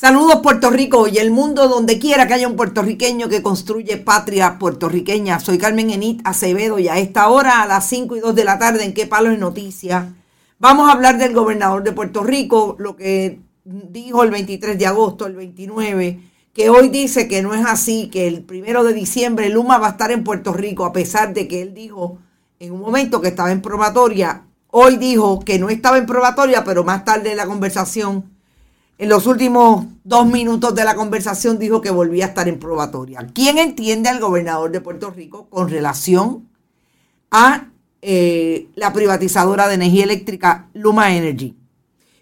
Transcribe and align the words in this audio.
Saludos 0.00 0.40
Puerto 0.42 0.70
Rico 0.70 1.08
y 1.08 1.18
el 1.18 1.30
mundo 1.30 1.68
donde 1.68 1.98
quiera 1.98 2.26
que 2.26 2.32
haya 2.32 2.48
un 2.48 2.56
puertorriqueño 2.56 3.28
que 3.28 3.42
construye 3.42 3.98
patria 3.98 4.58
puertorriqueña. 4.58 5.40
Soy 5.40 5.58
Carmen 5.58 5.90
Enit 5.90 6.22
Acevedo 6.24 6.78
y 6.78 6.88
a 6.88 6.96
esta 6.96 7.28
hora, 7.28 7.60
a 7.60 7.66
las 7.66 7.86
5 7.90 8.16
y 8.16 8.20
2 8.20 8.34
de 8.34 8.44
la 8.44 8.58
tarde, 8.58 8.82
en 8.84 8.94
qué 8.94 9.06
palo 9.06 9.28
de 9.28 9.36
noticias, 9.36 10.06
vamos 10.58 10.88
a 10.88 10.92
hablar 10.92 11.18
del 11.18 11.34
gobernador 11.34 11.82
de 11.82 11.92
Puerto 11.92 12.22
Rico, 12.22 12.76
lo 12.78 12.96
que 12.96 13.40
dijo 13.64 14.22
el 14.22 14.30
23 14.30 14.78
de 14.78 14.86
agosto, 14.86 15.26
el 15.26 15.36
29, 15.36 16.18
que 16.54 16.70
hoy 16.70 16.88
dice 16.88 17.28
que 17.28 17.42
no 17.42 17.52
es 17.52 17.66
así, 17.66 18.08
que 18.08 18.26
el 18.26 18.42
primero 18.42 18.84
de 18.84 18.94
diciembre 18.94 19.50
Luma 19.50 19.76
va 19.76 19.88
a 19.88 19.90
estar 19.90 20.10
en 20.12 20.24
Puerto 20.24 20.54
Rico, 20.54 20.86
a 20.86 20.94
pesar 20.94 21.34
de 21.34 21.46
que 21.46 21.60
él 21.60 21.74
dijo 21.74 22.16
en 22.58 22.72
un 22.72 22.80
momento 22.80 23.20
que 23.20 23.28
estaba 23.28 23.52
en 23.52 23.60
probatoria. 23.60 24.44
Hoy 24.68 24.96
dijo 24.96 25.40
que 25.40 25.58
no 25.58 25.68
estaba 25.68 25.98
en 25.98 26.06
probatoria, 26.06 26.64
pero 26.64 26.84
más 26.84 27.04
tarde 27.04 27.32
en 27.32 27.36
la 27.36 27.44
conversación 27.44 28.39
en 29.00 29.08
los 29.08 29.26
últimos 29.26 29.86
dos 30.04 30.26
minutos 30.26 30.74
de 30.74 30.84
la 30.84 30.94
conversación 30.94 31.58
dijo 31.58 31.80
que 31.80 31.90
volvía 31.90 32.26
a 32.26 32.28
estar 32.28 32.46
en 32.48 32.58
probatoria. 32.58 33.26
¿Quién 33.32 33.56
entiende 33.56 34.10
al 34.10 34.20
gobernador 34.20 34.70
de 34.70 34.82
Puerto 34.82 35.08
Rico 35.10 35.48
con 35.48 35.70
relación 35.70 36.50
a 37.30 37.68
eh, 38.02 38.68
la 38.74 38.92
privatizadora 38.92 39.68
de 39.68 39.76
energía 39.76 40.04
eléctrica 40.04 40.68
Luma 40.74 41.16
Energy? 41.16 41.56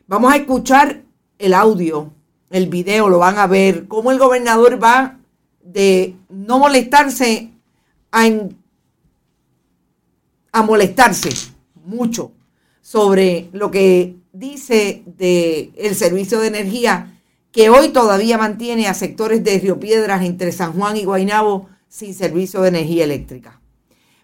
Vamos 0.06 0.32
a 0.32 0.36
escuchar 0.36 1.02
el 1.40 1.52
audio, 1.52 2.12
el 2.48 2.68
video, 2.68 3.08
lo 3.08 3.18
van 3.18 3.38
a 3.38 3.48
ver, 3.48 3.88
cómo 3.88 4.12
el 4.12 4.18
gobernador 4.20 4.80
va 4.80 5.18
de 5.60 6.14
no 6.28 6.60
molestarse 6.60 7.50
a, 8.12 8.28
a 10.52 10.62
molestarse 10.62 11.30
mucho 11.74 12.30
sobre 12.80 13.48
lo 13.52 13.68
que 13.72 14.14
dice 14.32 15.02
de 15.06 15.72
el 15.76 15.94
servicio 15.94 16.40
de 16.40 16.48
energía 16.48 17.20
que 17.52 17.70
hoy 17.70 17.88
todavía 17.88 18.38
mantiene 18.38 18.86
a 18.86 18.94
sectores 18.94 19.42
de 19.42 19.58
Río 19.58 19.80
Piedras 19.80 20.24
entre 20.24 20.52
San 20.52 20.72
Juan 20.72 20.96
y 20.96 21.04
Guaynabo 21.04 21.68
sin 21.88 22.14
servicio 22.14 22.60
de 22.60 22.68
energía 22.68 23.04
eléctrica. 23.04 23.60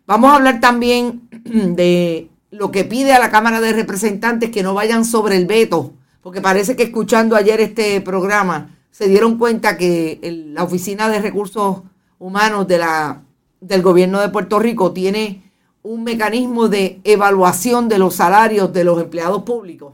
Vamos 0.07 0.31
a 0.31 0.37
hablar 0.37 0.61
también 0.61 1.29
de 1.45 2.29
lo 2.51 2.71
que 2.71 2.85
pide 2.85 3.13
a 3.13 3.19
la 3.19 3.31
Cámara 3.31 3.61
de 3.61 3.73
Representantes 3.73 4.51
que 4.51 4.63
no 4.63 4.75
vayan 4.75 5.05
sobre 5.05 5.37
el 5.37 5.47
veto, 5.47 5.95
porque 6.23 6.41
parece 6.41 6.77
que 6.77 6.85
escuchando 6.85 7.37
ayer 7.37 7.61
este 7.61 8.01
programa 8.01 8.77
se 8.91 9.09
dieron 9.09 9.39
cuenta 9.39 9.77
que 9.77 10.21
la 10.53 10.63
Oficina 10.63 11.09
de 11.09 11.21
Recursos 11.21 11.83
Humanos 12.19 12.69
del 12.69 13.83
Gobierno 13.83 14.21
de 14.21 14.29
Puerto 14.29 14.61
Rico 14.61 14.93
tiene 14.93 15.43
un 15.85 16.03
mecanismo 16.03 16.69
de 16.69 16.99
evaluación 17.05 17.89
de 17.89 17.99
los 17.99 18.15
salarios 18.15 18.73
de 18.73 18.85
los 18.85 19.01
empleados 19.01 19.43
públicos 19.43 19.93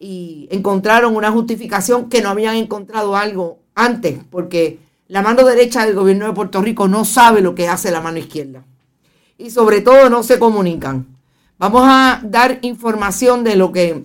y 0.00 0.48
encontraron 0.50 1.14
una 1.14 1.30
justificación 1.30 2.08
que 2.08 2.20
no 2.20 2.30
habían 2.30 2.56
encontrado 2.56 3.16
algo 3.16 3.60
antes, 3.74 4.18
porque 4.30 4.80
la 5.06 5.22
mano 5.22 5.44
derecha 5.44 5.86
del 5.86 5.94
gobierno 5.94 6.26
de 6.26 6.32
Puerto 6.32 6.60
Rico 6.60 6.88
no 6.88 7.04
sabe 7.04 7.40
lo 7.40 7.54
que 7.54 7.68
hace 7.68 7.92
la 7.92 8.00
mano 8.00 8.18
izquierda. 8.18 8.64
Y 9.38 9.50
sobre 9.50 9.80
todo 9.80 10.10
no 10.10 10.24
se 10.24 10.40
comunican. 10.40 11.06
Vamos 11.56 11.82
a 11.84 12.20
dar 12.24 12.58
información 12.62 13.44
de 13.44 13.54
lo 13.54 13.70
que 13.70 14.04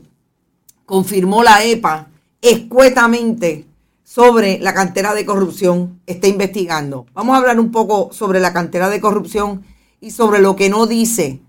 confirmó 0.86 1.42
la 1.42 1.64
EPA 1.64 2.10
escuetamente 2.42 3.66
sobre 4.04 4.60
la 4.60 4.76
cantera 4.76 5.16
de 5.16 5.26
corrupción. 5.26 6.00
Está 6.06 6.28
investigando. 6.28 7.08
Vamos 7.14 7.34
a 7.34 7.40
hablar 7.40 7.60
un 7.60 7.72
poco 7.72 8.10
sobre 8.12 8.40
la 8.40 8.54
cantera 8.54 8.90
de 8.90 9.02
corrupción 9.02 9.64
y 10.04 10.12
sobre 10.12 10.42
lo 10.42 10.58
que 10.58 10.70
no 10.70 10.86
dice 10.86 11.40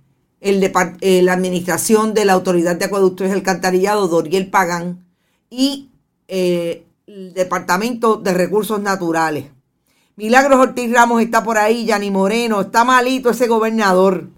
eh, 0.41 1.23
la 1.25 1.33
administración 1.33 2.15
de 2.15 2.25
la 2.25 2.35
Autoridad 2.35 2.77
de 2.77 2.85
Acueductos 2.85 3.27
y 3.27 3.33
Alcantarillado, 3.33 4.07
Doriel 4.07 4.49
Pagán, 4.49 5.05
y 5.51 5.91
eh, 6.29 6.87
el 7.09 7.35
Departamento 7.35 8.15
de 8.15 8.33
Recursos 8.33 8.81
Naturales. 8.81 9.47
Milagros 10.15 10.61
Ortiz 10.61 10.93
Ramos 10.93 11.21
está 11.21 11.43
por 11.43 11.59
ahí, 11.59 11.85
Yanni 11.85 12.13
Moreno, 12.13 12.61
está 12.61 12.85
malito 12.85 13.31
ese 13.31 13.49
gobernador. 13.49 14.29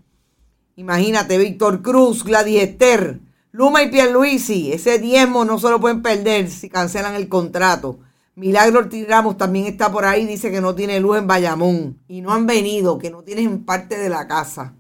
Imagínate, 0.77 1.37
Víctor 1.37 1.83
Cruz, 1.83 2.25
Gladys 2.25 2.63
Esther, 2.63 3.21
Luma 3.53 3.83
y 3.83 3.91
Pierluisi, 3.91 4.73
ese 4.73 4.99
diezmo 4.99 5.45
no 5.45 5.59
se 5.59 5.69
lo 5.69 5.79
pueden 5.79 6.01
perder 6.01 6.49
si 6.49 6.71
cancelan 6.71 7.17
el 7.17 7.29
contrato. 7.29 7.99
Milagro 8.39 8.81
Ortiz 8.81 9.09
Ramos 9.09 9.39
también 9.39 9.65
está 9.65 9.91
por 9.91 10.05
ahí, 10.05 10.27
dice 10.27 10.51
que 10.51 10.61
no 10.61 10.75
tiene 10.75 11.01
luz 11.01 11.17
en 11.17 11.27
Bayamón 11.27 11.99
y 12.07 12.21
no 12.21 12.35
han 12.35 12.47
venido, 12.47 12.99
que 12.99 13.11
no 13.11 13.23
tienen 13.23 13.65
parte 13.65 13.97
de 13.97 14.11
la 14.11 14.29
casa. 14.29 14.75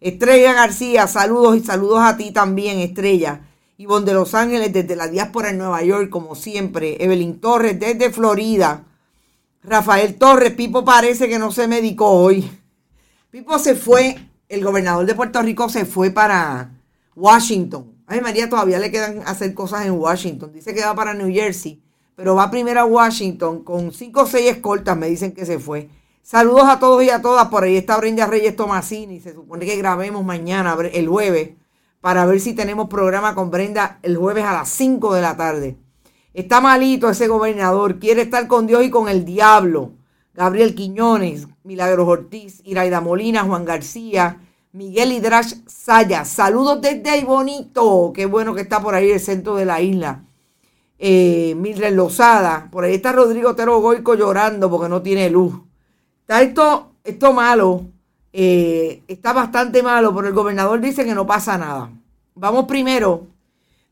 Estrella 0.00 0.52
García, 0.54 1.06
saludos 1.06 1.56
y 1.56 1.60
saludos 1.60 2.00
a 2.00 2.16
ti 2.16 2.32
también, 2.32 2.80
Estrella. 2.80 3.42
Ivonne 3.76 4.06
de 4.06 4.14
Los 4.14 4.34
Ángeles 4.34 4.72
desde 4.72 4.96
la 4.96 5.06
diáspora 5.06 5.50
en 5.50 5.58
Nueva 5.58 5.84
York, 5.84 6.10
como 6.10 6.34
siempre. 6.34 6.96
Evelyn 6.98 7.40
Torres 7.40 7.78
desde 7.78 8.10
Florida. 8.10 8.82
Rafael 9.62 10.16
Torres, 10.16 10.54
Pipo 10.54 10.84
parece 10.84 11.28
que 11.28 11.38
no 11.38 11.52
se 11.52 11.68
medicó 11.68 12.10
hoy. 12.10 12.50
Pipo 13.30 13.56
se 13.60 13.76
fue, 13.76 14.16
el 14.48 14.64
gobernador 14.64 15.06
de 15.06 15.14
Puerto 15.14 15.40
Rico 15.42 15.68
se 15.68 15.84
fue 15.84 16.10
para 16.10 16.72
Washington. 17.14 17.94
Ay, 18.08 18.20
María, 18.20 18.50
todavía 18.50 18.80
le 18.80 18.90
quedan 18.90 19.22
hacer 19.26 19.54
cosas 19.54 19.86
en 19.86 19.92
Washington. 19.92 20.52
Dice 20.52 20.74
que 20.74 20.84
va 20.84 20.96
para 20.96 21.14
New 21.14 21.32
Jersey, 21.32 21.80
pero 22.16 22.34
va 22.34 22.50
primero 22.50 22.80
a 22.80 22.84
Washington 22.86 23.62
con 23.62 23.92
cinco 23.92 24.22
o 24.22 24.26
seis 24.26 24.50
escoltas, 24.50 24.96
me 24.96 25.06
dicen 25.06 25.32
que 25.32 25.46
se 25.46 25.58
fue. 25.58 25.90
Saludos 26.22 26.64
a 26.66 26.80
todos 26.80 27.04
y 27.04 27.10
a 27.10 27.22
todas. 27.22 27.46
Por 27.48 27.62
ahí 27.62 27.76
está 27.76 27.96
Brenda 27.98 28.26
Reyes 28.26 28.56
Tomasini. 28.56 29.20
Se 29.20 29.32
supone 29.32 29.64
que 29.64 29.76
grabemos 29.76 30.24
mañana, 30.24 30.76
el 30.92 31.06
jueves, 31.06 31.50
para 32.00 32.26
ver 32.26 32.40
si 32.40 32.52
tenemos 32.52 32.88
programa 32.88 33.36
con 33.36 33.52
Brenda 33.52 34.00
el 34.02 34.16
jueves 34.16 34.44
a 34.44 34.52
las 34.52 34.68
5 34.70 35.14
de 35.14 35.22
la 35.22 35.36
tarde. 35.36 35.76
Está 36.34 36.60
malito 36.60 37.08
ese 37.08 37.28
gobernador. 37.28 38.00
Quiere 38.00 38.22
estar 38.22 38.48
con 38.48 38.66
Dios 38.66 38.82
y 38.82 38.90
con 38.90 39.08
el 39.08 39.24
diablo. 39.24 39.92
Gabriel 40.34 40.74
Quiñones, 40.74 41.46
Milagros 41.62 42.08
Ortiz, 42.08 42.60
Iraida 42.64 43.00
Molina, 43.00 43.44
Juan 43.44 43.64
García, 43.64 44.40
Miguel 44.72 45.12
Hidrash 45.12 45.54
Saya. 45.66 46.24
Saludos 46.24 46.80
desde 46.80 47.08
ahí 47.08 47.24
bonito. 47.24 48.12
Qué 48.14 48.26
bueno 48.26 48.54
que 48.54 48.62
está 48.62 48.82
por 48.82 48.94
ahí 48.94 49.12
el 49.12 49.20
centro 49.20 49.54
de 49.54 49.64
la 49.64 49.80
isla. 49.80 50.25
Eh, 50.98 51.54
Mildred 51.56 51.94
Lozada. 51.94 52.68
Por 52.70 52.84
ahí 52.84 52.94
está 52.94 53.12
Rodrigo 53.12 53.54
Tero 53.54 53.80
Goico 53.80 54.14
llorando 54.14 54.70
porque 54.70 54.88
no 54.88 55.02
tiene 55.02 55.30
luz. 55.30 55.54
Está 56.22 56.42
esto, 56.42 56.92
esto 57.04 57.32
malo, 57.32 57.86
eh, 58.32 59.02
está 59.06 59.32
bastante 59.32 59.82
malo, 59.82 60.14
pero 60.14 60.28
el 60.28 60.34
gobernador 60.34 60.80
dice 60.80 61.04
que 61.04 61.14
no 61.14 61.26
pasa 61.26 61.56
nada. 61.56 61.90
Vamos 62.34 62.66
primero 62.66 63.26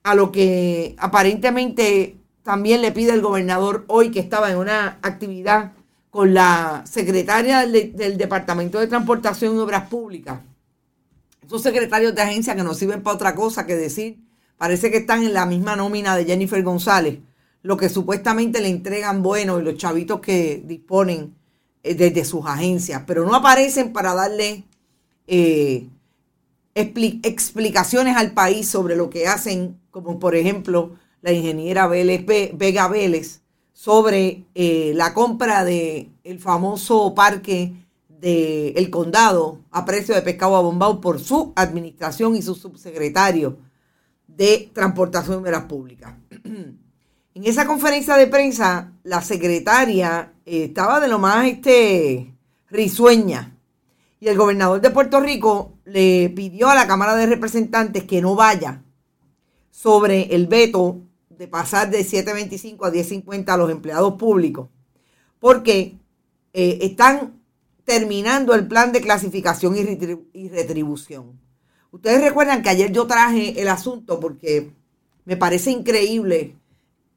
a 0.02 0.14
lo 0.14 0.32
que 0.32 0.94
aparentemente 0.98 2.16
también 2.42 2.82
le 2.82 2.92
pide 2.92 3.12
el 3.12 3.22
gobernador 3.22 3.84
hoy 3.88 4.10
que 4.10 4.20
estaba 4.20 4.50
en 4.50 4.58
una 4.58 4.98
actividad 5.02 5.72
con 6.10 6.34
la 6.34 6.84
secretaria 6.86 7.66
del, 7.66 8.18
Departamento 8.18 8.78
de 8.78 8.86
Transportación 8.86 9.56
y 9.56 9.58
Obras 9.58 9.88
Públicas, 9.88 10.40
Esos 11.44 11.62
secretarios 11.62 12.14
de 12.14 12.22
agencia 12.22 12.54
que 12.54 12.62
no 12.62 12.74
sirven 12.74 13.02
para 13.02 13.16
otra 13.16 13.34
cosa 13.34 13.66
que 13.66 13.74
decir, 13.74 14.18
parece 14.56 14.90
que 14.90 14.98
están 14.98 15.22
en 15.22 15.34
la 15.34 15.46
misma 15.46 15.76
nómina 15.76 16.16
de 16.16 16.24
Jennifer 16.24 16.62
González, 16.62 17.18
lo 17.62 17.76
que 17.76 17.88
supuestamente 17.88 18.60
le 18.60 18.68
entregan 18.68 19.22
bueno 19.22 19.58
y 19.58 19.62
los 19.62 19.76
chavitos 19.76 20.20
que 20.20 20.62
disponen 20.64 21.34
eh, 21.82 21.94
desde 21.94 22.24
sus 22.24 22.46
agencias, 22.46 23.02
pero 23.06 23.24
no 23.24 23.34
aparecen 23.34 23.92
para 23.92 24.14
darle 24.14 24.64
eh, 25.26 25.88
explicaciones 26.74 28.16
al 28.16 28.32
país 28.32 28.68
sobre 28.68 28.96
lo 28.96 29.10
que 29.10 29.26
hacen, 29.26 29.78
como 29.90 30.18
por 30.18 30.34
ejemplo 30.34 30.96
la 31.22 31.32
ingeniera 31.32 31.86
Vega 31.86 32.88
Vélez, 32.88 33.40
sobre 33.72 34.44
eh, 34.54 34.92
la 34.94 35.14
compra 35.14 35.64
del 35.64 36.10
el 36.22 36.38
famoso 36.38 37.14
parque 37.14 37.74
del 38.08 38.88
condado 38.90 39.60
a 39.70 39.84
precio 39.84 40.14
de 40.14 40.22
pescado 40.22 40.56
abombado 40.56 41.00
por 41.00 41.20
su 41.20 41.52
administración 41.56 42.36
y 42.36 42.42
su 42.42 42.54
subsecretario 42.54 43.58
de 44.26 44.70
Transportación 44.72 45.42
de 45.42 45.50
las 45.50 45.64
Públicas. 45.64 46.14
En 47.36 47.44
esa 47.46 47.66
conferencia 47.66 48.16
de 48.16 48.28
prensa, 48.28 48.92
la 49.02 49.20
secretaria 49.20 50.34
eh, 50.46 50.66
estaba 50.66 51.00
de 51.00 51.08
lo 51.08 51.18
más 51.18 51.44
este, 51.46 52.32
risueña. 52.70 53.58
Y 54.20 54.28
el 54.28 54.38
gobernador 54.38 54.80
de 54.80 54.90
Puerto 54.90 55.18
Rico 55.18 55.78
le 55.84 56.30
pidió 56.30 56.70
a 56.70 56.76
la 56.76 56.86
Cámara 56.86 57.16
de 57.16 57.26
Representantes 57.26 58.04
que 58.04 58.22
no 58.22 58.36
vaya 58.36 58.84
sobre 59.72 60.32
el 60.32 60.46
veto 60.46 61.00
de 61.28 61.48
pasar 61.48 61.90
de 61.90 62.06
7.25 62.06 62.86
a 62.86 62.92
10.50 62.92 63.48
a 63.48 63.56
los 63.56 63.68
empleados 63.68 64.14
públicos, 64.14 64.68
porque 65.40 65.98
eh, 66.52 66.78
están 66.82 67.40
terminando 67.84 68.54
el 68.54 68.68
plan 68.68 68.92
de 68.92 69.00
clasificación 69.00 69.76
y 70.32 70.48
retribución. 70.48 71.43
Ustedes 71.94 72.20
recuerdan 72.22 72.60
que 72.60 72.70
ayer 72.70 72.90
yo 72.90 73.06
traje 73.06 73.62
el 73.62 73.68
asunto 73.68 74.18
porque 74.18 74.72
me 75.24 75.36
parece 75.36 75.70
increíble 75.70 76.56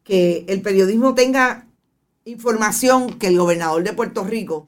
que 0.03 0.45
el 0.47 0.62
periodismo 0.62 1.15
tenga 1.15 1.65
información 2.25 3.18
que 3.18 3.25
el 3.25 3.39
gobernador 3.39 3.83
de 3.83 3.94
Puerto 3.94 4.24
Rico, 4.24 4.68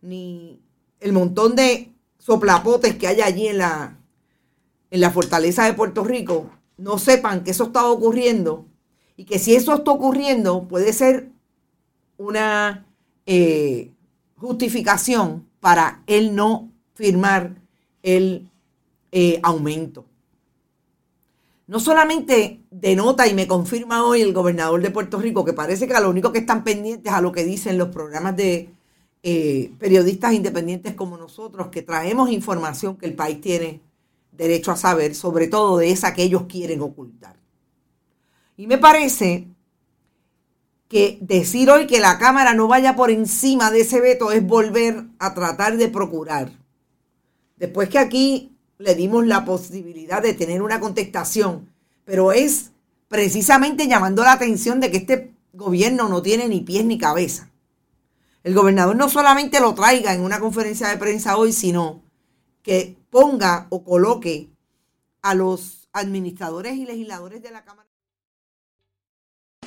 ni 0.00 0.62
el 1.00 1.12
montón 1.12 1.56
de 1.56 1.92
soplapotes 2.18 2.94
que 2.94 3.08
hay 3.08 3.20
allí 3.20 3.48
en 3.48 3.58
la, 3.58 3.98
en 4.92 5.00
la 5.00 5.10
fortaleza 5.10 5.64
de 5.64 5.74
Puerto 5.74 6.04
Rico, 6.04 6.48
no 6.76 6.96
sepan 6.96 7.42
que 7.42 7.50
eso 7.50 7.64
está 7.64 7.84
ocurriendo 7.88 8.64
y 9.16 9.24
que 9.24 9.40
si 9.40 9.56
eso 9.56 9.74
está 9.74 9.90
ocurriendo 9.90 10.68
puede 10.68 10.92
ser 10.92 11.30
una 12.16 12.86
eh, 13.26 13.90
justificación 14.36 15.48
para 15.58 16.04
él 16.06 16.36
no 16.36 16.70
firmar 16.94 17.56
el 18.04 18.48
eh, 19.12 19.40
aumento 19.42 20.06
no 21.68 21.80
solamente 21.80 22.62
denota 22.70 23.28
y 23.28 23.34
me 23.34 23.46
confirma 23.46 24.02
hoy 24.02 24.22
el 24.22 24.32
gobernador 24.32 24.80
de 24.80 24.90
Puerto 24.90 25.20
Rico 25.20 25.44
que 25.44 25.52
parece 25.52 25.86
que 25.86 25.94
a 25.94 26.00
lo 26.00 26.08
único 26.08 26.32
que 26.32 26.38
están 26.38 26.64
pendientes 26.64 27.12
a 27.12 27.20
lo 27.20 27.30
que 27.30 27.44
dicen 27.44 27.76
los 27.76 27.88
programas 27.88 28.34
de 28.36 28.70
eh, 29.22 29.70
periodistas 29.78 30.32
independientes 30.32 30.94
como 30.94 31.18
nosotros, 31.18 31.68
que 31.68 31.82
traemos 31.82 32.30
información 32.30 32.96
que 32.96 33.04
el 33.04 33.14
país 33.14 33.42
tiene 33.42 33.82
derecho 34.32 34.72
a 34.72 34.76
saber, 34.76 35.14
sobre 35.14 35.46
todo 35.46 35.76
de 35.76 35.90
esa 35.90 36.14
que 36.14 36.22
ellos 36.22 36.44
quieren 36.48 36.80
ocultar. 36.80 37.36
Y 38.56 38.66
me 38.66 38.78
parece 38.78 39.48
que 40.88 41.18
decir 41.20 41.68
hoy 41.68 41.86
que 41.86 42.00
la 42.00 42.18
Cámara 42.18 42.54
no 42.54 42.66
vaya 42.66 42.96
por 42.96 43.10
encima 43.10 43.70
de 43.70 43.80
ese 43.82 44.00
veto 44.00 44.32
es 44.32 44.46
volver 44.46 45.04
a 45.18 45.34
tratar 45.34 45.76
de 45.76 45.88
procurar. 45.88 46.50
Después 47.56 47.90
que 47.90 47.98
aquí 47.98 48.57
le 48.78 48.94
dimos 48.94 49.26
la 49.26 49.44
posibilidad 49.44 50.22
de 50.22 50.34
tener 50.34 50.62
una 50.62 50.80
contestación, 50.80 51.68
pero 52.04 52.32
es 52.32 52.70
precisamente 53.08 53.88
llamando 53.88 54.22
la 54.22 54.32
atención 54.32 54.80
de 54.80 54.90
que 54.90 54.98
este 54.98 55.32
gobierno 55.52 56.08
no 56.08 56.22
tiene 56.22 56.48
ni 56.48 56.60
pies 56.60 56.84
ni 56.84 56.98
cabeza. 56.98 57.50
El 58.44 58.54
gobernador 58.54 58.96
no 58.96 59.08
solamente 59.08 59.60
lo 59.60 59.74
traiga 59.74 60.14
en 60.14 60.20
una 60.20 60.38
conferencia 60.38 60.88
de 60.88 60.96
prensa 60.96 61.36
hoy, 61.36 61.52
sino 61.52 62.02
que 62.62 62.96
ponga 63.10 63.66
o 63.70 63.82
coloque 63.82 64.48
a 65.22 65.34
los 65.34 65.88
administradores 65.92 66.76
y 66.76 66.86
legisladores 66.86 67.42
de 67.42 67.50
la 67.50 67.64
Cámara. 67.64 67.88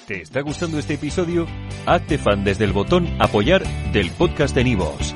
¿Te 0.08 0.22
está 0.22 0.42
gustando 0.42 0.80
este 0.80 0.96
episodio? 0.96 1.46
Hazte 1.86 2.18
fan 2.18 2.44
desde 2.44 2.64
el 2.66 2.74
botón 2.74 3.08
apoyar 3.22 3.64
del 3.92 4.10
podcast 4.12 4.56
de 4.56 4.64
Nivos. 4.64 5.16